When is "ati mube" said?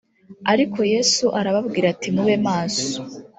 1.93-2.35